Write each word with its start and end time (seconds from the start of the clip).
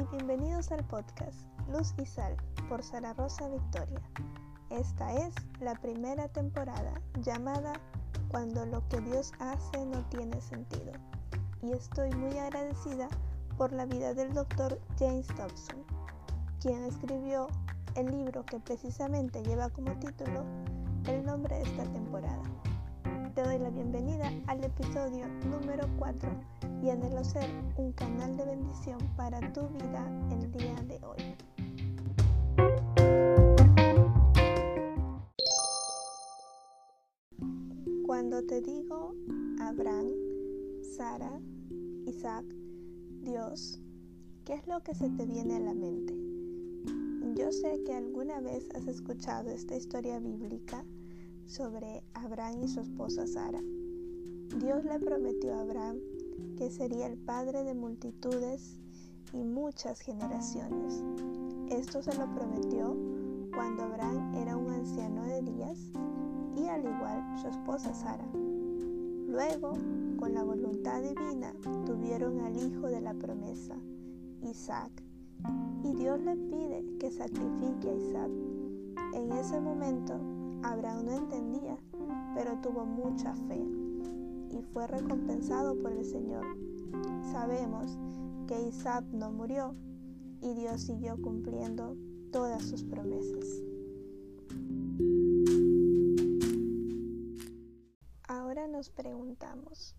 y 0.00 0.16
bienvenidos 0.16 0.72
al 0.72 0.82
podcast 0.84 1.36
Luz 1.70 1.92
y 1.98 2.06
Sal 2.06 2.34
por 2.70 2.82
Sara 2.82 3.12
Rosa 3.12 3.48
Victoria. 3.48 4.00
Esta 4.70 5.12
es 5.12 5.34
la 5.60 5.74
primera 5.74 6.26
temporada 6.28 6.94
llamada 7.22 7.74
Cuando 8.30 8.64
lo 8.64 8.86
que 8.88 9.00
Dios 9.02 9.32
hace 9.40 9.84
no 9.84 10.02
tiene 10.08 10.40
sentido. 10.40 10.92
Y 11.60 11.72
estoy 11.72 12.10
muy 12.14 12.38
agradecida 12.38 13.08
por 13.58 13.72
la 13.72 13.84
vida 13.84 14.14
del 14.14 14.32
doctor 14.32 14.80
James 14.98 15.28
Dobson, 15.36 15.84
quien 16.60 16.82
escribió 16.84 17.48
el 17.94 18.10
libro 18.10 18.42
que 18.46 18.58
precisamente 18.58 19.42
lleva 19.42 19.68
como 19.68 19.92
título 19.98 20.44
el 21.08 21.26
nombre 21.26 21.56
de 21.56 21.62
esta 21.62 21.84
temporada. 21.92 22.42
Te 23.34 23.42
doy 23.42 23.58
la 23.58 23.68
bienvenida 23.68 24.32
al 24.46 24.64
episodio 24.64 25.28
número 25.44 25.86
4 25.98 26.59
y 26.82 26.88
anhelo 26.88 27.22
ser 27.22 27.48
un 27.76 27.92
canal 27.92 28.36
de 28.36 28.44
bendición 28.44 28.98
para 29.16 29.40
tu 29.52 29.68
vida 29.68 30.06
el 30.30 30.50
día 30.50 30.74
de 30.88 31.00
hoy. 31.04 31.36
Cuando 38.06 38.42
te 38.44 38.62
digo 38.62 39.14
Abraham, 39.60 40.08
Sara, 40.96 41.40
Isaac, 42.06 42.46
Dios, 43.22 43.82
¿qué 44.44 44.54
es 44.54 44.66
lo 44.66 44.82
que 44.82 44.94
se 44.94 45.10
te 45.10 45.26
viene 45.26 45.56
a 45.56 45.60
la 45.60 45.74
mente? 45.74 46.14
Yo 47.36 47.52
sé 47.52 47.82
que 47.84 47.94
alguna 47.94 48.40
vez 48.40 48.68
has 48.74 48.86
escuchado 48.86 49.50
esta 49.50 49.76
historia 49.76 50.18
bíblica 50.18 50.84
sobre 51.46 52.02
Abraham 52.14 52.62
y 52.64 52.68
su 52.68 52.80
esposa 52.80 53.26
Sara. 53.26 53.60
Dios 54.58 54.84
le 54.84 54.98
prometió 54.98 55.54
a 55.54 55.60
Abraham 55.60 55.98
que 56.56 56.70
sería 56.70 57.06
el 57.06 57.16
padre 57.16 57.64
de 57.64 57.74
multitudes 57.74 58.78
y 59.32 59.44
muchas 59.44 60.00
generaciones. 60.00 61.02
Esto 61.70 62.02
se 62.02 62.14
lo 62.18 62.32
prometió 62.34 62.96
cuando 63.54 63.84
Abraham 63.84 64.34
era 64.34 64.56
un 64.56 64.70
anciano 64.70 65.24
de 65.24 65.42
días 65.42 65.78
y 66.56 66.66
al 66.66 66.84
igual 66.84 67.38
su 67.40 67.48
esposa 67.48 67.94
Sara. 67.94 68.28
Luego, 69.28 69.72
con 70.18 70.34
la 70.34 70.42
voluntad 70.42 71.02
divina, 71.02 71.54
tuvieron 71.86 72.40
al 72.40 72.56
hijo 72.56 72.88
de 72.88 73.00
la 73.00 73.14
promesa, 73.14 73.76
Isaac, 74.42 74.90
y 75.84 75.94
Dios 75.94 76.20
le 76.20 76.36
pide 76.36 76.84
que 76.98 77.10
sacrifique 77.10 77.88
a 77.88 77.94
Isaac. 77.94 78.30
En 79.14 79.32
ese 79.32 79.60
momento, 79.60 80.14
Abraham 80.62 81.06
no 81.06 81.12
entendía, 81.12 81.78
pero 82.34 82.60
tuvo 82.60 82.84
mucha 82.84 83.34
fe 83.34 83.64
y 84.50 84.62
fue 84.72 84.86
recompensado 84.86 85.80
por 85.80 85.92
el 85.92 86.04
Señor. 86.04 86.44
Sabemos 87.32 87.98
que 88.46 88.60
Isaac 88.68 89.04
no 89.12 89.30
murió 89.30 89.74
y 90.42 90.54
Dios 90.54 90.82
siguió 90.82 91.20
cumpliendo 91.20 91.96
todas 92.32 92.62
sus 92.64 92.84
promesas. 92.84 93.46
Ahora 98.26 98.66
nos 98.66 98.90
preguntamos, 98.90 99.94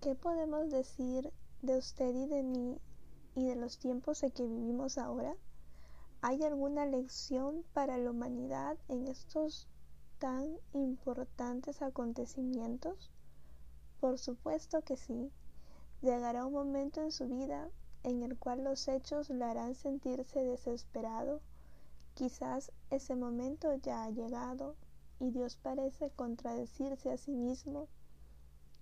¿qué 0.00 0.14
podemos 0.14 0.70
decir 0.70 1.32
de 1.62 1.76
usted 1.78 2.14
y 2.14 2.26
de 2.26 2.42
mí 2.42 2.78
y 3.34 3.46
de 3.46 3.56
los 3.56 3.78
tiempos 3.78 4.22
en 4.22 4.30
que 4.30 4.46
vivimos 4.46 4.98
ahora? 4.98 5.36
¿Hay 6.22 6.42
alguna 6.42 6.84
lección 6.86 7.64
para 7.72 7.96
la 7.96 8.10
humanidad 8.10 8.76
en 8.88 9.08
estos 9.08 9.68
tan 10.18 10.58
importantes 10.74 11.80
acontecimientos? 11.80 13.10
Por 14.00 14.18
supuesto 14.18 14.80
que 14.80 14.96
sí. 14.96 15.30
Llegará 16.00 16.46
un 16.46 16.54
momento 16.54 17.02
en 17.02 17.12
su 17.12 17.28
vida 17.28 17.68
en 18.02 18.22
el 18.22 18.38
cual 18.38 18.64
los 18.64 18.88
hechos 18.88 19.28
le 19.28 19.44
harán 19.44 19.74
sentirse 19.74 20.40
desesperado. 20.40 21.42
Quizás 22.14 22.72
ese 22.88 23.14
momento 23.14 23.74
ya 23.74 24.04
ha 24.04 24.10
llegado 24.10 24.76
y 25.18 25.30
Dios 25.30 25.56
parece 25.56 26.10
contradecirse 26.10 27.10
a 27.10 27.18
sí 27.18 27.32
mismo 27.32 27.88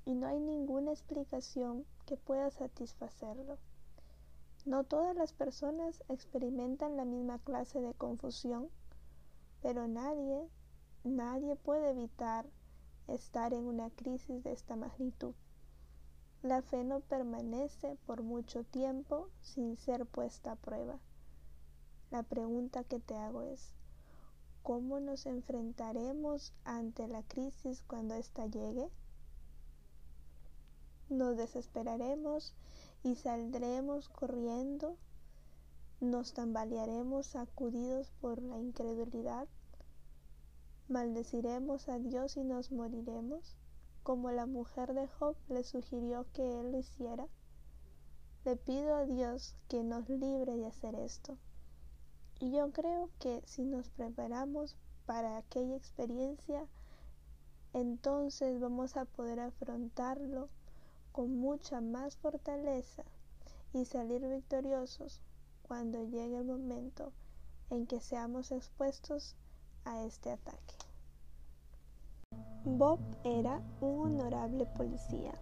y 0.05 0.15
no 0.15 0.29
hay 0.29 0.39
ninguna 0.39 0.93
explicación 0.93 1.85
que 2.07 2.17
pueda 2.17 2.51
satisfacerlo. 2.51 3.59
No 4.65 4.85
todas 4.85 5.17
las 5.17 5.33
personas 5.33 6.05
experimentan 6.09 6.97
la 6.97 7.05
misma 7.05 7.41
clase 7.41 7.81
de 7.81 7.93
confusión, 7.95 8.69
pero 9.63 9.89
nadie, 9.89 10.49
nadie 11.03 11.57
puede 11.57 11.91
evitar 11.91 12.47
estar 13.09 13.53
en 13.53 13.65
una 13.65 13.91
crisis 13.91 14.43
de 14.45 14.53
esta 14.53 14.77
magnitud. 14.77 15.35
La 16.43 16.63
fe 16.63 16.85
no 16.85 17.01
permanece 17.01 17.97
por 18.07 18.23
mucho 18.23 18.63
tiempo 18.63 19.29
sin 19.41 19.77
ser 19.77 20.07
puesta 20.07 20.53
a 20.53 20.57
prueba. 20.57 21.01
La 22.11 22.23
pregunta 22.23 22.85
que 22.85 23.01
te 23.01 23.17
hago 23.17 23.43
es, 23.43 23.75
¿cómo 24.63 25.01
nos 25.01 25.27
enfrentaremos 25.27 26.53
ante 26.65 27.09
la 27.09 27.23
crisis 27.23 27.83
cuando 27.87 28.15
ésta 28.15 28.47
llegue? 28.47 28.89
¿Nos 31.09 31.37
desesperaremos 31.37 32.55
y 33.03 33.17
saldremos 33.17 34.09
corriendo? 34.09 34.97
¿Nos 36.01 36.35
tambalearemos 36.35 37.27
sacudidos 37.27 38.13
por 38.21 38.41
la 38.41 38.59
incredulidad? 38.59 39.49
¿Maldeciremos 40.89 41.87
a 41.91 41.99
Dios 41.99 42.39
y 42.39 42.45
nos 42.45 42.73
moriremos? 42.73 43.59
Como 44.03 44.31
la 44.31 44.47
mujer 44.47 44.95
de 44.95 45.07
Job 45.07 45.37
le 45.51 45.63
sugirió 45.63 46.25
que 46.33 46.61
él 46.61 46.73
lo 46.73 46.79
hiciera. 46.79 47.29
Le 48.47 48.57
pido 48.57 48.95
a 48.95 49.05
Dios 49.05 49.55
que 49.69 49.85
nos 49.85 50.09
libre 50.09 50.57
de 50.57 50.67
hacer 50.67 50.95
esto. 50.95 51.37
Y 52.41 52.53
yo 52.53 52.73
creo 52.73 53.11
que 53.19 53.43
si 53.45 53.67
nos 53.67 53.91
preparamos 53.91 54.79
para 55.05 55.37
aquella 55.37 55.77
experiencia, 55.77 56.67
entonces 57.75 58.59
vamos 58.59 58.97
a 58.97 59.05
poder 59.05 59.41
afrontarlo 59.41 60.49
con 61.13 61.37
mucha 61.37 61.83
más 61.83 62.17
fortaleza 62.17 63.05
y 63.75 63.85
salir 63.85 64.27
victoriosos 64.27 65.21
cuando 65.61 66.03
llegue 66.05 66.39
el 66.39 66.47
momento 66.47 67.13
en 67.69 67.87
que 67.87 68.01
seamos 68.01 68.53
expuestos 68.53 69.37
este 69.97 70.31
ataque. 70.31 70.75
Bob 72.65 72.99
era 73.25 73.63
un 73.81 74.01
honorable 74.07 74.67
policía 74.77 75.33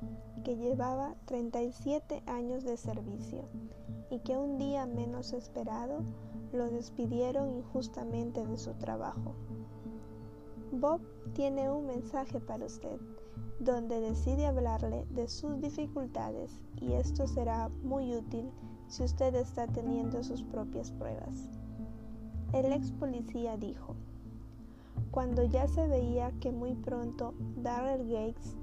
que 0.44 0.56
llevaba 0.56 1.14
37 1.24 2.22
años 2.26 2.64
de 2.64 2.76
servicio 2.76 3.48
y 4.10 4.20
que 4.20 4.36
un 4.36 4.58
día 4.58 4.86
menos 4.86 5.32
esperado 5.32 6.02
lo 6.52 6.70
despidieron 6.70 7.50
injustamente 7.50 8.46
de 8.46 8.56
su 8.56 8.74
trabajo. 8.74 9.34
Bob 10.72 11.00
tiene 11.34 11.70
un 11.70 11.86
mensaje 11.86 12.40
para 12.40 12.66
usted 12.66 13.00
donde 13.58 14.00
decide 14.00 14.46
hablarle 14.46 15.06
de 15.10 15.28
sus 15.28 15.60
dificultades 15.60 16.60
y 16.76 16.92
esto 16.92 17.26
será 17.26 17.68
muy 17.82 18.14
útil 18.14 18.50
si 18.88 19.02
usted 19.02 19.34
está 19.34 19.66
teniendo 19.66 20.22
sus 20.22 20.42
propias 20.42 20.92
pruebas. 20.92 21.48
El 22.52 22.72
ex 22.72 22.92
policía 22.92 23.56
dijo, 23.56 23.96
cuando 25.16 25.44
ya 25.44 25.66
se 25.66 25.88
veía 25.88 26.30
que 26.40 26.52
muy 26.52 26.74
pronto 26.74 27.32
Darrell 27.62 28.06
Gates 28.06 28.54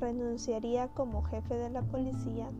renunciaría 0.00 0.88
como 0.88 1.22
jefe 1.22 1.54
de 1.54 1.70
la 1.70 1.80
policía, 1.80 2.50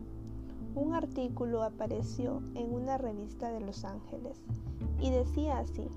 un 0.73 0.95
artículo 0.95 1.61
apareció 1.61 2.41
en 2.55 2.73
una 2.73 2.97
revista 2.97 3.51
de 3.51 3.59
Los 3.59 3.85
Ángeles 3.85 4.41
y 4.99 5.11
decía 5.11 5.59
así, 5.59 5.87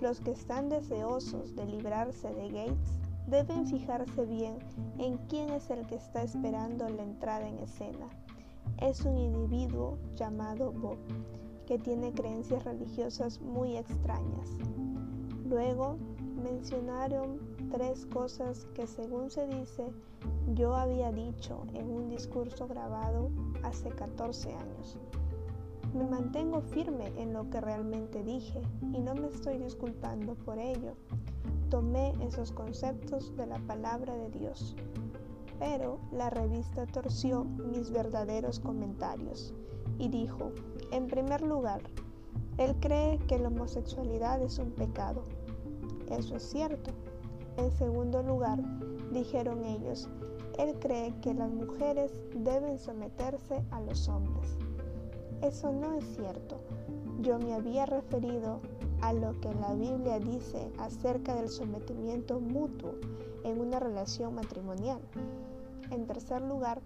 los 0.00 0.22
que 0.22 0.30
están 0.30 0.70
deseosos 0.70 1.54
de 1.56 1.66
librarse 1.66 2.32
de 2.32 2.48
Gates 2.48 2.98
deben 3.26 3.66
fijarse 3.66 4.24
bien 4.24 4.60
en 4.96 5.18
quién 5.28 5.50
es 5.50 5.68
el 5.68 5.86
que 5.88 5.96
está 5.96 6.22
esperando 6.22 6.88
la 6.88 7.02
entrada 7.02 7.46
en 7.46 7.58
escena. 7.58 8.08
Es 8.78 9.04
un 9.04 9.18
individuo 9.18 9.98
llamado 10.16 10.72
Bob, 10.72 10.96
que 11.66 11.78
tiene 11.78 12.12
creencias 12.12 12.64
religiosas 12.64 13.42
muy 13.42 13.76
extrañas. 13.76 14.56
Luego 15.44 15.98
mencionaron 16.40 17.38
tres 17.70 18.06
cosas 18.06 18.66
que 18.74 18.86
según 18.86 19.30
se 19.30 19.46
dice 19.46 19.92
yo 20.54 20.74
había 20.74 21.12
dicho 21.12 21.62
en 21.74 21.90
un 21.90 22.08
discurso 22.08 22.66
grabado 22.66 23.30
hace 23.62 23.90
14 23.90 24.52
años. 24.54 24.98
Me 25.94 26.04
mantengo 26.04 26.60
firme 26.60 27.12
en 27.16 27.32
lo 27.32 27.48
que 27.50 27.60
realmente 27.60 28.22
dije 28.22 28.62
y 28.92 29.00
no 29.00 29.14
me 29.14 29.28
estoy 29.28 29.58
disculpando 29.58 30.34
por 30.34 30.58
ello. 30.58 30.94
Tomé 31.68 32.12
esos 32.22 32.52
conceptos 32.52 33.36
de 33.36 33.46
la 33.46 33.58
palabra 33.60 34.14
de 34.14 34.30
Dios. 34.30 34.76
Pero 35.58 35.98
la 36.10 36.30
revista 36.30 36.86
torció 36.86 37.44
mis 37.44 37.90
verdaderos 37.90 38.60
comentarios 38.60 39.52
y 39.98 40.08
dijo, 40.08 40.52
en 40.90 41.06
primer 41.06 41.42
lugar, 41.42 41.82
él 42.56 42.74
cree 42.80 43.18
que 43.26 43.38
la 43.38 43.48
homosexualidad 43.48 44.42
es 44.42 44.58
un 44.58 44.70
pecado 44.70 45.24
eso 46.10 46.36
es 46.36 46.42
cierto. 46.42 46.90
En 47.56 47.70
segundo 47.72 48.22
lugar, 48.22 48.58
dijeron 49.12 49.64
ellos, 49.64 50.08
él 50.58 50.76
cree 50.78 51.14
que 51.20 51.34
las 51.34 51.50
mujeres 51.50 52.12
deben 52.34 52.78
someterse 52.78 53.62
a 53.70 53.80
los 53.80 54.08
hombres. 54.08 54.58
Eso 55.42 55.72
no 55.72 55.94
es 55.94 56.04
cierto. 56.16 56.60
Yo 57.20 57.38
me 57.38 57.54
había 57.54 57.86
referido 57.86 58.60
a 59.00 59.12
lo 59.12 59.38
que 59.40 59.52
la 59.54 59.74
Biblia 59.74 60.18
dice 60.18 60.70
acerca 60.78 61.34
del 61.34 61.48
sometimiento 61.48 62.40
mutuo 62.40 62.94
en 63.44 63.60
una 63.60 63.80
relación 63.80 64.34
matrimonial. 64.34 65.00
En 65.90 66.06
tercer 66.06 66.42
lugar, 66.42 66.82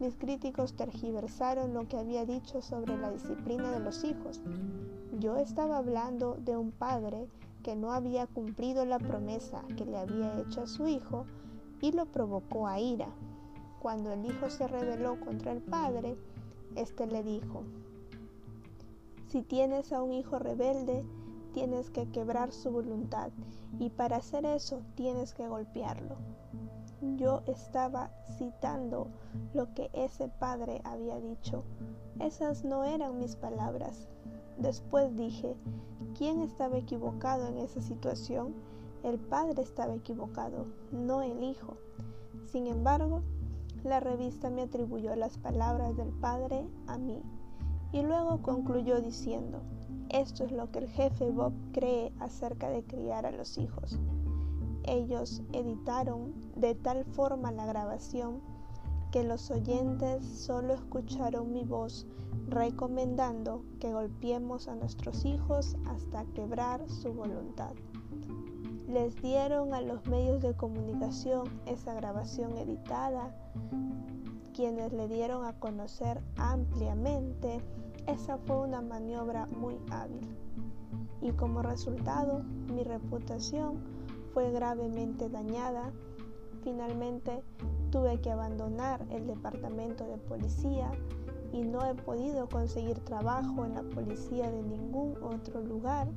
mis 0.00 0.14
críticos 0.16 0.74
tergiversaron 0.74 1.72
lo 1.72 1.88
que 1.88 1.96
había 1.96 2.26
dicho 2.26 2.60
sobre 2.60 2.96
la 2.98 3.10
disciplina 3.10 3.70
de 3.72 3.80
los 3.80 4.04
hijos. 4.04 4.40
Yo 5.18 5.36
estaba 5.36 5.78
hablando 5.78 6.36
de 6.44 6.56
un 6.56 6.72
padre 6.72 7.28
que 7.64 7.74
no 7.74 7.92
había 7.92 8.28
cumplido 8.28 8.84
la 8.84 9.00
promesa 9.00 9.64
que 9.76 9.86
le 9.86 9.98
había 9.98 10.38
hecho 10.38 10.60
a 10.62 10.66
su 10.68 10.86
hijo 10.86 11.24
y 11.80 11.90
lo 11.90 12.06
provocó 12.06 12.68
a 12.68 12.78
ira. 12.78 13.08
Cuando 13.80 14.12
el 14.12 14.24
hijo 14.24 14.50
se 14.50 14.68
rebeló 14.68 15.18
contra 15.18 15.50
el 15.50 15.62
padre, 15.62 16.16
éste 16.76 17.06
le 17.06 17.22
dijo, 17.24 17.64
si 19.28 19.42
tienes 19.42 19.92
a 19.92 20.02
un 20.02 20.12
hijo 20.12 20.38
rebelde, 20.38 21.04
tienes 21.52 21.90
que 21.90 22.08
quebrar 22.10 22.52
su 22.52 22.70
voluntad 22.70 23.30
y 23.78 23.90
para 23.90 24.18
hacer 24.18 24.44
eso 24.44 24.82
tienes 24.94 25.32
que 25.34 25.48
golpearlo. 25.48 26.16
Yo 27.16 27.42
estaba 27.46 28.10
citando 28.38 29.08
lo 29.52 29.72
que 29.74 29.90
ese 29.92 30.28
padre 30.28 30.80
había 30.84 31.18
dicho. 31.20 31.64
Esas 32.20 32.64
no 32.64 32.84
eran 32.84 33.18
mis 33.18 33.36
palabras. 33.36 34.08
Después 34.58 35.14
dije, 35.16 35.56
¿quién 36.16 36.40
estaba 36.40 36.78
equivocado 36.78 37.48
en 37.48 37.58
esa 37.58 37.80
situación? 37.80 38.54
El 39.02 39.18
padre 39.18 39.62
estaba 39.62 39.94
equivocado, 39.94 40.66
no 40.92 41.22
el 41.22 41.42
hijo. 41.42 41.76
Sin 42.46 42.66
embargo, 42.66 43.22
la 43.82 44.00
revista 44.00 44.48
me 44.50 44.62
atribuyó 44.62 45.14
las 45.14 45.36
palabras 45.38 45.96
del 45.96 46.08
padre 46.08 46.66
a 46.86 46.96
mí 46.96 47.20
y 47.92 48.02
luego 48.02 48.42
concluyó 48.42 49.00
diciendo, 49.00 49.60
esto 50.08 50.44
es 50.44 50.52
lo 50.52 50.70
que 50.70 50.80
el 50.80 50.88
jefe 50.88 51.30
Bob 51.30 51.52
cree 51.72 52.12
acerca 52.18 52.68
de 52.68 52.82
criar 52.82 53.26
a 53.26 53.30
los 53.30 53.58
hijos. 53.58 53.98
Ellos 54.84 55.42
editaron 55.52 56.34
de 56.56 56.74
tal 56.74 57.04
forma 57.04 57.52
la 57.52 57.66
grabación 57.66 58.40
que 59.14 59.22
los 59.22 59.48
oyentes 59.52 60.26
solo 60.26 60.74
escucharon 60.74 61.52
mi 61.52 61.62
voz 61.62 62.04
recomendando 62.48 63.62
que 63.78 63.92
golpeemos 63.92 64.66
a 64.66 64.74
nuestros 64.74 65.24
hijos 65.24 65.76
hasta 65.86 66.24
quebrar 66.34 66.90
su 66.90 67.12
voluntad. 67.12 67.74
Les 68.88 69.14
dieron 69.22 69.72
a 69.72 69.82
los 69.82 70.04
medios 70.08 70.42
de 70.42 70.56
comunicación 70.56 71.44
esa 71.64 71.94
grabación 71.94 72.58
editada, 72.58 73.32
quienes 74.52 74.92
le 74.92 75.06
dieron 75.06 75.44
a 75.44 75.60
conocer 75.60 76.20
ampliamente. 76.36 77.60
Esa 78.08 78.36
fue 78.38 78.62
una 78.62 78.80
maniobra 78.80 79.46
muy 79.46 79.76
hábil 79.92 80.26
y 81.22 81.30
como 81.30 81.62
resultado 81.62 82.42
mi 82.74 82.82
reputación 82.82 83.78
fue 84.32 84.50
gravemente 84.50 85.28
dañada. 85.28 85.92
Finalmente 86.64 87.44
tuve 87.94 88.20
que 88.20 88.32
abandonar 88.32 89.06
el 89.08 89.24
departamento 89.24 90.04
de 90.04 90.18
policía 90.18 90.90
y 91.52 91.62
no 91.62 91.86
he 91.86 91.94
podido 91.94 92.48
conseguir 92.48 92.98
trabajo 93.04 93.64
en 93.64 93.74
la 93.74 93.84
policía 93.84 94.50
de 94.50 94.64
ningún 94.64 95.16
otro 95.22 95.60
lugar. 95.60 96.08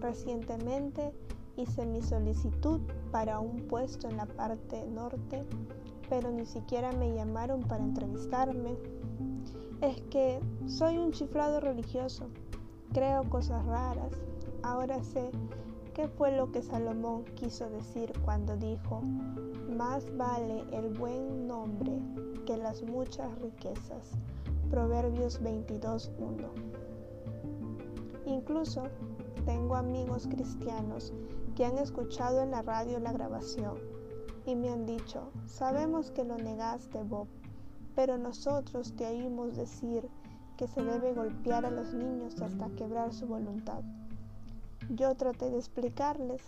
Recientemente 0.00 1.12
hice 1.58 1.84
mi 1.84 2.00
solicitud 2.00 2.80
para 3.10 3.40
un 3.40 3.68
puesto 3.68 4.08
en 4.08 4.16
la 4.16 4.24
parte 4.24 4.86
norte, 4.86 5.44
pero 6.08 6.30
ni 6.30 6.46
siquiera 6.46 6.92
me 6.92 7.14
llamaron 7.14 7.60
para 7.60 7.84
entrevistarme. 7.84 8.74
Es 9.82 10.00
que 10.08 10.40
soy 10.64 10.96
un 10.96 11.12
chiflado 11.12 11.60
religioso, 11.60 12.24
creo 12.94 13.28
cosas 13.28 13.62
raras. 13.66 14.14
Ahora 14.62 15.04
sé 15.04 15.30
qué 15.94 16.08
fue 16.08 16.34
lo 16.36 16.50
que 16.50 16.62
Salomón 16.62 17.24
quiso 17.36 17.68
decir 17.68 18.12
cuando 18.24 18.56
dijo, 18.56 19.02
más 19.68 20.04
vale 20.16 20.64
el 20.72 20.88
buen 20.98 21.46
nombre 21.46 21.92
que 22.46 22.56
las 22.56 22.82
muchas 22.82 23.30
riquezas. 23.40 24.12
Proverbios 24.70 25.42
22.1. 25.42 26.48
Incluso 28.24 28.84
tengo 29.44 29.76
amigos 29.76 30.26
cristianos 30.28 31.12
que 31.54 31.66
han 31.66 31.76
escuchado 31.76 32.42
en 32.42 32.52
la 32.52 32.62
radio 32.62 32.98
la 32.98 33.12
grabación 33.12 33.76
y 34.46 34.56
me 34.56 34.70
han 34.70 34.86
dicho, 34.86 35.30
sabemos 35.46 36.10
que 36.10 36.24
lo 36.24 36.38
negaste, 36.38 37.02
Bob, 37.02 37.28
pero 37.94 38.16
nosotros 38.16 38.94
te 38.96 39.06
oímos 39.06 39.56
decir 39.56 40.08
que 40.56 40.66
se 40.66 40.82
debe 40.82 41.12
golpear 41.12 41.66
a 41.66 41.70
los 41.70 41.92
niños 41.92 42.40
hasta 42.40 42.70
quebrar 42.70 43.12
su 43.12 43.26
voluntad. 43.26 43.82
Yo 44.90 45.14
traté 45.14 45.50
de 45.50 45.58
explicarles, 45.58 46.42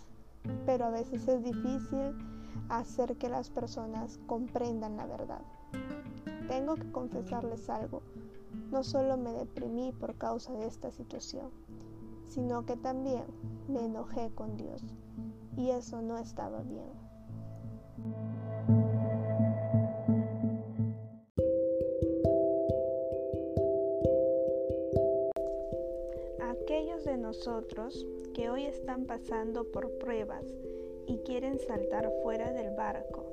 pero 0.65 0.85
a 0.85 0.89
veces 0.89 1.27
es 1.27 1.43
difícil 1.43 2.15
hacer 2.69 3.17
que 3.17 3.29
las 3.29 3.49
personas 3.49 4.19
comprendan 4.27 4.97
la 4.97 5.05
verdad. 5.05 5.41
Tengo 6.47 6.75
que 6.75 6.91
confesarles 6.91 7.69
algo. 7.69 8.01
No 8.71 8.83
solo 8.83 9.17
me 9.17 9.31
deprimí 9.31 9.91
por 9.91 10.15
causa 10.15 10.53
de 10.53 10.67
esta 10.67 10.91
situación, 10.91 11.49
sino 12.27 12.65
que 12.65 12.77
también 12.77 13.23
me 13.67 13.85
enojé 13.85 14.31
con 14.35 14.55
Dios. 14.57 14.83
Y 15.57 15.69
eso 15.69 16.01
no 16.01 16.17
estaba 16.17 16.61
bien. 16.61 16.91
Nosotros 27.45 28.07
que 28.33 28.49
hoy 28.49 28.65
están 28.65 29.05
pasando 29.05 29.65
por 29.65 29.99
pruebas 29.99 30.43
y 31.05 31.19
quieren 31.19 31.59
saltar 31.59 32.11
fuera 32.23 32.51
del 32.51 32.75
barco, 32.75 33.29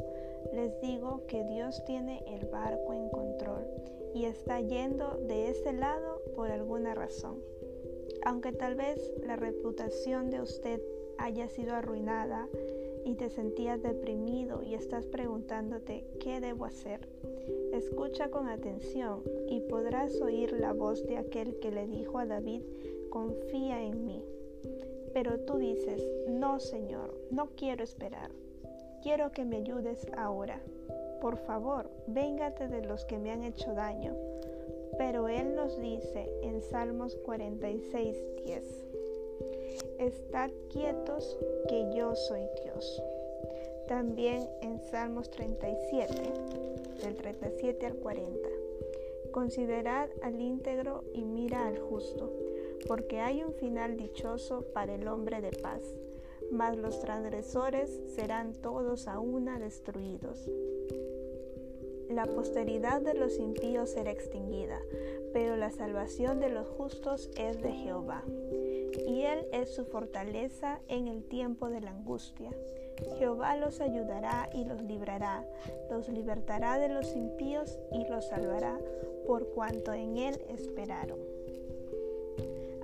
les 0.53 0.79
digo 0.83 1.23
que 1.29 1.43
Dios 1.45 1.83
tiene 1.87 2.23
el 2.27 2.47
barco 2.47 2.93
en 2.93 3.09
control 3.09 3.65
y 4.15 4.27
está 4.27 4.61
yendo 4.61 5.17
de 5.29 5.49
ese 5.49 5.73
lado 5.73 6.21
por 6.37 6.51
alguna 6.51 6.95
razón. 6.95 7.39
Aunque 8.27 8.53
tal 8.53 8.75
vez 8.75 9.15
la 9.25 9.37
reputación 9.37 10.29
de 10.29 10.43
usted 10.43 10.83
haya 11.17 11.49
sido 11.49 11.75
arruinada 11.75 12.49
y 13.07 13.15
te 13.15 13.31
sentías 13.31 13.83
deprimido 13.83 14.63
y 14.63 14.75
estás 14.75 15.07
preguntándote 15.07 16.05
qué 16.21 16.39
debo 16.41 16.67
hacer, 16.67 17.09
escucha 17.73 18.31
con 18.31 18.49
atención 18.49 19.23
y 19.49 19.61
podrás 19.61 20.21
oír 20.21 20.53
la 20.53 20.75
voz 20.75 21.07
de 21.07 21.17
aquel 21.17 21.59
que 21.61 21.71
le 21.71 21.87
dijo 21.87 22.19
a 22.19 22.27
David, 22.27 22.63
confía 23.13 23.83
en 23.83 24.07
mí. 24.07 24.25
Pero 25.13 25.39
tú 25.41 25.59
dices, 25.59 26.03
no 26.29 26.59
Señor, 26.59 27.15
no 27.31 27.51
quiero 27.57 27.85
esperar, 27.85 28.31
quiero 29.03 29.33
que 29.33 29.45
me 29.45 29.59
ayudes 29.59 30.07
ahora. 30.17 30.63
Por 31.21 31.37
favor, 31.37 31.91
véngate 32.07 32.69
de 32.69 32.83
los 32.83 33.05
que 33.05 33.19
me 33.19 33.31
han 33.31 33.45
hecho 33.45 33.75
daño. 33.75 34.17
Pero 34.97 35.29
Él 35.29 35.55
nos 35.55 35.79
dice 35.79 36.33
en 36.43 36.63
Salmos 36.63 37.15
46, 37.17 38.17
10, 38.47 38.85
Estad 39.99 40.51
quietos 40.71 41.39
que 41.69 41.95
yo 41.95 42.15
soy 42.15 42.41
Dios. 42.65 43.03
También 43.89 44.49
en 44.63 44.81
Salmos 44.81 45.31
37, 45.31 46.15
del 47.03 47.15
37 47.17 47.87
al 47.87 47.97
40, 47.97 48.49
Considerad 49.33 50.11
al 50.23 50.41
íntegro 50.41 51.05
y 51.15 51.25
mira 51.25 51.67
al 51.67 51.79
justo, 51.79 52.31
porque 52.87 53.21
hay 53.21 53.43
un 53.43 53.53
final 53.55 53.97
dichoso 53.97 54.65
para 54.73 54.95
el 54.95 55.09
hombre 55.09 55.41
de 55.41 55.51
paz 55.51 55.83
mas 56.53 56.77
los 56.77 57.01
transgresores 57.01 57.91
serán 58.15 58.53
todos 58.53 59.09
a 59.09 59.19
una 59.19 59.59
destruidos. 59.59 60.51
La 62.11 62.27
posteridad 62.27 63.01
de 63.01 63.15
los 63.15 63.39
impíos 63.39 63.91
será 63.91 64.11
extinguida, 64.11 64.79
pero 65.33 65.57
la 65.57 65.71
salvación 65.71 66.41
de 66.41 66.51
los 66.51 66.69
justos 66.69 67.31
es 67.39 67.63
de 67.63 67.73
Jehová. 67.73 68.23
Y 69.09 69.23
Él 69.23 69.47
es 69.53 69.75
su 69.75 69.87
fortaleza 69.87 70.81
en 70.89 71.09
el 71.09 71.25
tiempo 71.25 71.71
de 71.71 71.81
la 71.81 71.93
angustia. 71.93 72.51
Jehová 73.19 73.57
los 73.57 73.81
ayudará 73.81 74.51
y 74.53 74.65
los 74.67 74.83
librará, 74.83 75.49
los 75.91 76.11
libertará 76.11 76.79
de 76.79 76.91
los 76.91 77.17
impíos 77.17 77.79
y 77.91 78.07
los 78.09 78.29
salvará, 78.29 78.79
por 79.27 79.49
cuanto 79.55 79.95
en 79.95 80.19
Él 80.19 80.45
esperaron. 80.51 81.32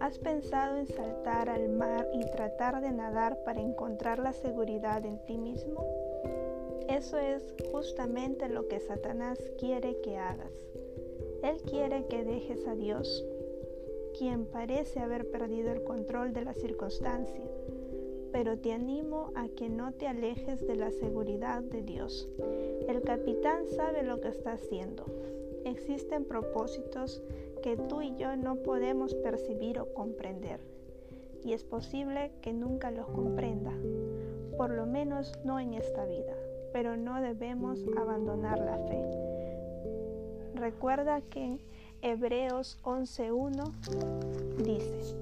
¿Has 0.01 0.19
pensado 0.19 0.77
en 0.79 0.87
saltar 0.87 1.51
al 1.51 1.69
mar 1.71 2.09
y 2.15 2.25
tratar 2.31 2.81
de 2.81 2.93
nadar 2.93 3.43
para 3.45 3.61
encontrar 3.61 4.21
la 4.21 4.33
seguridad 4.33 5.05
en 5.05 5.19
ti 5.25 5.37
mismo? 5.37 5.85
Eso 6.89 7.19
es 7.19 7.55
justamente 7.73 8.49
lo 8.49 8.69
que 8.69 8.79
Satanás 8.79 9.39
quiere 9.59 10.01
que 10.01 10.17
hagas. 10.17 10.53
Él 11.43 11.57
quiere 11.69 12.07
que 12.07 12.25
dejes 12.25 12.67
a 12.69 12.77
Dios, 12.77 13.25
quien 14.17 14.47
parece 14.47 15.01
haber 15.01 15.31
perdido 15.31 15.73
el 15.73 15.83
control 15.83 16.33
de 16.33 16.43
la 16.43 16.55
circunstancia, 16.55 17.45
pero 18.33 18.57
te 18.57 18.73
animo 18.73 19.33
a 19.35 19.49
que 19.49 19.69
no 19.69 19.93
te 19.93 20.07
alejes 20.07 20.65
de 20.67 20.77
la 20.77 20.93
seguridad 20.93 21.63
de 21.63 21.83
Dios. 21.83 22.29
El 22.87 23.03
capitán 23.03 23.67
sabe 23.69 24.05
lo 24.05 24.21
que 24.21 24.29
está 24.29 24.53
haciendo. 24.53 25.05
Existen 25.65 26.25
propósitos 26.25 27.23
que 27.69 27.77
tú 27.77 28.01
y 28.01 28.17
yo 28.17 28.35
no 28.35 28.57
podemos 28.63 29.15
percibir 29.17 29.79
o 29.79 29.93
comprender. 29.93 30.59
Y 31.45 31.53
es 31.53 31.65
posible 31.65 32.33
que 32.41 32.55
nunca 32.55 32.91
los 32.91 33.07
comprenda, 33.09 33.75
por 34.57 34.71
lo 34.71 34.87
menos 34.87 35.39
no 35.45 35.61
en 35.61 35.75
esta 35.75 36.07
vida, 36.07 36.33
pero 36.73 36.97
no 36.97 37.21
debemos 37.21 37.85
abandonar 37.95 38.59
la 38.59 38.79
fe. 38.79 39.05
Recuerda 40.55 41.21
que 41.21 41.45
en 41.45 41.61
Hebreos 42.01 42.81
11.1 42.85 43.71
dice, 44.65 45.15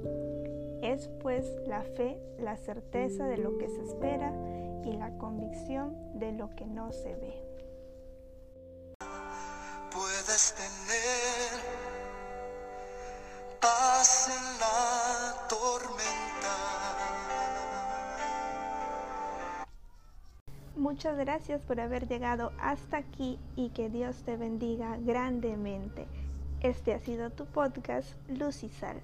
es 0.83 1.09
pues 1.21 1.53
la 1.67 1.83
fe 1.83 2.17
la 2.39 2.57
certeza 2.59 3.27
de 3.27 3.39
lo 3.39 3.59
que 3.59 3.69
se 3.69 3.83
espera 3.83 4.33
y 4.85 4.93
la 4.93 5.19
convicción 5.19 5.97
de 6.15 6.31
lo 6.31 6.55
que 6.55 6.67
no 6.67 6.93
se 6.93 7.13
ve. 7.17 7.66
Muchas 20.97 21.19
gracias 21.19 21.61
por 21.61 21.79
haber 21.79 22.09
llegado 22.09 22.53
hasta 22.59 22.97
aquí 22.97 23.39
y 23.55 23.69
que 23.69 23.91
Dios 23.91 24.23
te 24.23 24.39
bendiga 24.39 24.97
grandemente. 24.97 26.07
Este 26.63 26.95
ha 26.95 26.99
sido 26.99 27.29
tu 27.29 27.45
podcast, 27.45 28.15
Lucisal. 28.31 29.03